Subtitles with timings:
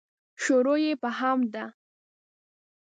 [0.43, 1.65] شروع یې په حمد ده.